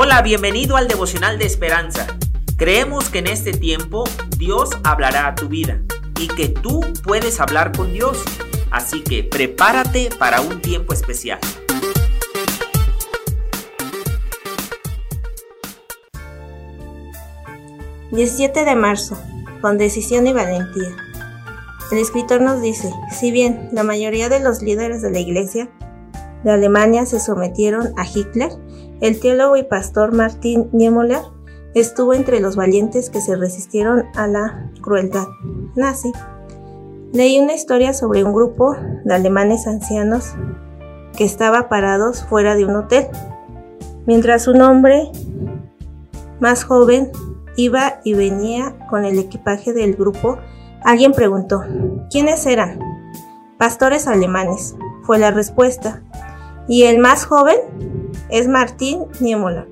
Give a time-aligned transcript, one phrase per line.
[0.00, 2.06] Hola, bienvenido al devocional de esperanza.
[2.56, 4.04] Creemos que en este tiempo
[4.36, 5.82] Dios hablará a tu vida
[6.20, 8.22] y que tú puedes hablar con Dios.
[8.70, 11.40] Así que prepárate para un tiempo especial.
[18.12, 19.18] ...17 de marzo...
[19.60, 20.96] ...con decisión y valentía...
[21.90, 22.92] ...el escritor nos dice...
[23.10, 25.68] ...si bien la mayoría de los líderes de la iglesia...
[26.44, 28.52] ...de Alemania se sometieron a Hitler...
[29.00, 31.22] El teólogo y pastor Martin Niemöller
[31.74, 35.28] estuvo entre los valientes que se resistieron a la crueldad
[35.76, 36.12] nazi.
[37.12, 40.34] Leí una historia sobre un grupo de alemanes ancianos
[41.16, 43.06] que estaba parados fuera de un hotel,
[44.06, 45.10] mientras un hombre
[46.40, 47.10] más joven
[47.56, 50.38] iba y venía con el equipaje del grupo.
[50.84, 51.62] Alguien preguntó,
[52.10, 52.78] ¿quiénes eran?
[53.58, 56.02] Pastores alemanes, fue la respuesta.
[56.68, 57.56] ¿Y el más joven?
[58.30, 59.68] Es Martín Niemöller.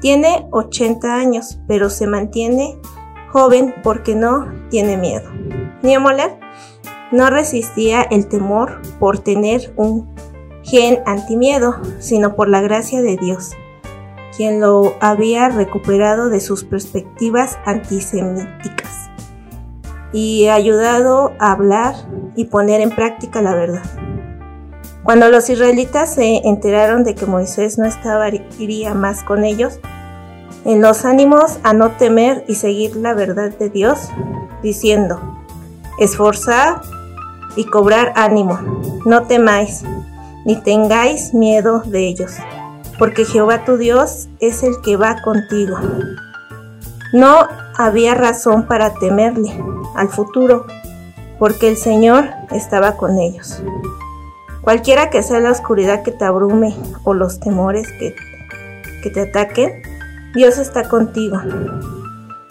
[0.00, 2.78] Tiene 80 años, pero se mantiene
[3.32, 5.28] joven porque no tiene miedo.
[5.82, 6.38] Niemöller
[7.12, 10.08] no resistía el temor por tener un
[10.62, 13.52] gen antimiedo, sino por la gracia de Dios,
[14.36, 19.08] quien lo había recuperado de sus perspectivas antisemíticas
[20.12, 21.94] y ayudado a hablar
[22.34, 23.82] y poner en práctica la verdad.
[25.08, 28.28] Cuando los israelitas se enteraron de que Moisés no estaba,
[28.58, 29.80] iría más con ellos,
[30.66, 34.10] en los ánimos a no temer y seguir la verdad de Dios,
[34.62, 35.18] diciendo,
[35.98, 36.82] esforzad
[37.56, 38.58] y cobrar ánimo,
[39.06, 39.82] no temáis,
[40.44, 42.34] ni tengáis miedo de ellos,
[42.98, 45.78] porque Jehová tu Dios es el que va contigo.
[47.14, 49.58] No había razón para temerle
[49.94, 50.66] al futuro,
[51.38, 53.62] porque el Señor estaba con ellos.
[54.68, 58.14] Cualquiera que sea la oscuridad que te abrume o los temores que,
[59.02, 59.80] que te ataquen,
[60.34, 61.38] Dios está contigo.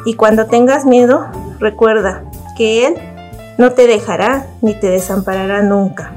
[0.04, 1.28] Y cuando tengas miedo,
[1.60, 2.24] recuerda
[2.58, 2.96] que Él
[3.60, 6.12] no te dejará ni te desamparará nunca.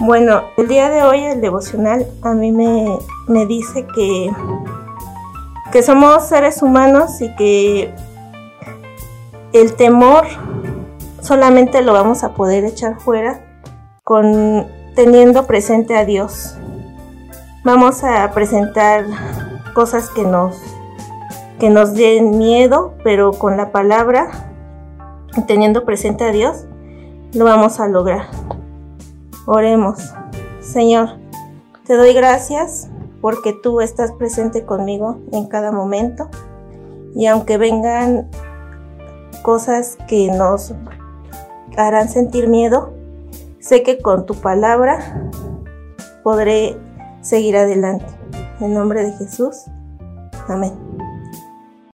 [0.00, 4.30] Bueno, el día de hoy el devocional a mí me, me dice que,
[5.72, 7.90] que somos seres humanos y que
[9.54, 10.26] el temor
[11.22, 13.40] solamente lo vamos a poder echar fuera
[14.04, 16.56] con teniendo presente a Dios.
[17.64, 19.06] Vamos a presentar
[19.74, 20.60] cosas que nos
[21.58, 24.28] que nos den miedo, pero con la palabra
[25.46, 26.66] teniendo presente a Dios
[27.32, 28.26] lo vamos a lograr.
[29.46, 30.12] Oremos.
[30.60, 31.08] Señor,
[31.86, 32.90] te doy gracias
[33.22, 36.28] porque tú estás presente conmigo en cada momento
[37.14, 38.28] y aunque vengan
[39.42, 40.74] cosas que nos
[41.76, 42.92] harán sentir miedo,
[43.64, 45.30] Sé que con tu palabra
[46.22, 46.76] podré
[47.22, 48.04] seguir adelante.
[48.60, 49.64] En nombre de Jesús.
[50.48, 50.93] Amén.